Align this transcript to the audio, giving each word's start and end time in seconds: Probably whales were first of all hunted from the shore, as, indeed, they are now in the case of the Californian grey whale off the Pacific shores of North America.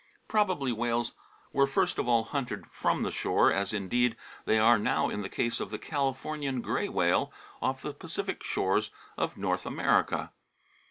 Probably 0.27 0.71
whales 0.71 1.13
were 1.53 1.67
first 1.67 1.99
of 1.99 2.07
all 2.07 2.23
hunted 2.23 2.65
from 2.71 3.03
the 3.03 3.11
shore, 3.11 3.51
as, 3.53 3.71
indeed, 3.71 4.17
they 4.45 4.57
are 4.57 4.79
now 4.79 5.09
in 5.09 5.21
the 5.21 5.29
case 5.29 5.59
of 5.59 5.69
the 5.69 5.77
Californian 5.77 6.61
grey 6.61 6.89
whale 6.89 7.31
off 7.61 7.83
the 7.83 7.93
Pacific 7.93 8.41
shores 8.43 8.89
of 9.15 9.37
North 9.37 9.63
America. 9.63 10.31